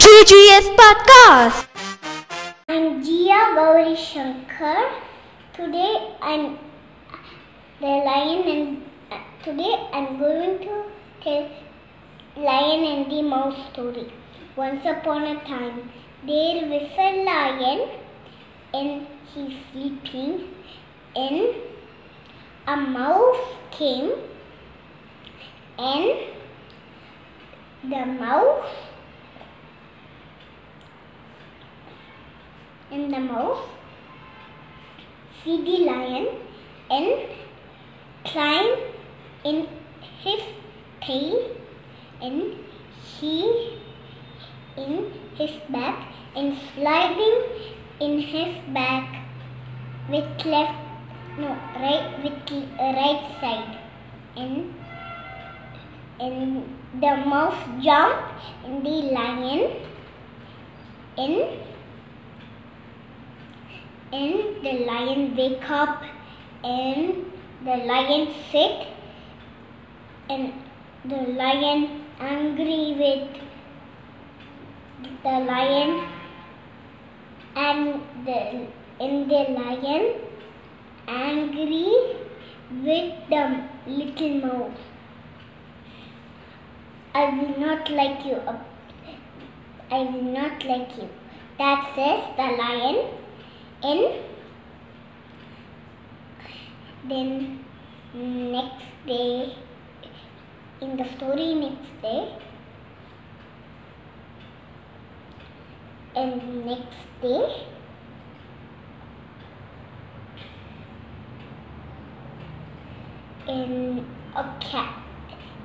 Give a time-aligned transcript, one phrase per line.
[0.00, 1.68] GGS Podcast.
[2.72, 4.96] I'm Jiya Gowrishankar.
[5.52, 6.56] Today I'm
[7.80, 10.84] the lion and uh, today I'm going to
[11.22, 11.50] tell
[12.38, 14.10] lion and the mouse story.
[14.56, 15.90] Once upon a time,
[16.26, 17.90] there was a lion
[18.72, 20.48] and he's sleeping
[21.14, 21.56] and
[22.66, 23.36] a mouse
[23.70, 24.12] came
[25.78, 26.10] and
[27.84, 28.66] the mouse
[32.90, 33.64] and the mouse
[35.42, 36.28] see the lion
[36.90, 37.10] and
[38.24, 38.70] climb
[39.44, 39.68] in
[40.22, 40.40] his
[41.02, 41.36] tail
[42.22, 42.54] and
[43.02, 43.34] he
[44.78, 47.38] in his back and sliding
[48.00, 49.14] in his back
[50.08, 50.80] with left
[51.36, 51.52] no
[51.84, 53.78] right with right side
[54.36, 54.85] and
[56.18, 56.64] and
[57.00, 58.16] the mouse jump
[58.64, 59.72] in the lion
[61.18, 61.42] and
[64.12, 66.02] and the lion wake up
[66.64, 67.24] and
[67.64, 68.86] the lion sit
[70.30, 70.52] and
[71.04, 73.28] the lion angry with
[75.22, 76.08] the lion
[77.56, 78.40] and the
[79.00, 80.04] and the lion
[81.06, 81.86] angry
[82.88, 83.42] with the
[83.86, 84.95] little mouse
[87.18, 88.38] I will not like you
[89.90, 91.08] I will not like you.
[91.58, 92.96] That says the lion
[93.82, 94.02] and
[97.08, 97.64] then
[98.12, 99.54] next day
[100.82, 102.34] in the story next day
[106.16, 107.40] and next day
[113.48, 115.02] in a cat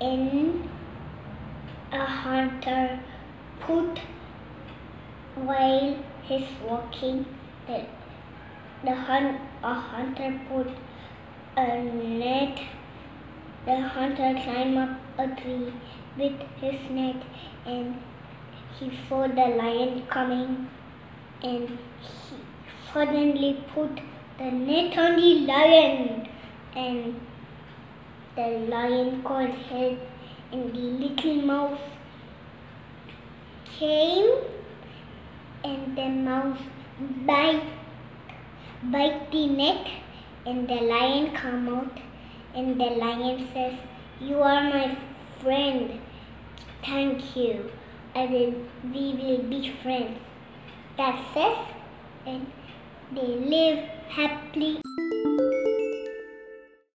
[0.00, 0.70] in
[2.24, 3.00] hunter
[3.60, 3.98] put
[5.48, 5.88] while
[6.26, 7.18] he's walking
[7.66, 7.80] the
[8.86, 10.70] the hunt a hunter put
[11.64, 11.66] a
[12.22, 12.62] net
[13.66, 15.72] the hunter climbed up a tree
[16.20, 17.28] with his net
[17.66, 17.94] and
[18.78, 20.50] he saw the lion coming
[21.50, 21.68] and
[22.08, 22.38] he
[22.92, 24.00] suddenly put
[24.38, 26.28] the net on the lion
[26.84, 27.20] and
[28.38, 29.98] the lion called help
[30.52, 31.90] and the little mouse
[33.78, 34.30] came
[35.64, 36.60] and the mouse
[37.26, 37.62] bite
[38.92, 39.86] bite the neck
[40.46, 42.00] and the lion come out.
[42.54, 43.74] And the lion says
[44.20, 44.96] you are my
[45.40, 46.00] friend.
[46.84, 47.70] Thank you.
[48.14, 48.54] I will
[48.92, 50.18] we will be friends.
[50.96, 51.58] That says
[52.26, 52.46] and
[53.12, 54.80] they live happily